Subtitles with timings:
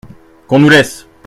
[0.47, 1.05] Qu’on nous laisse!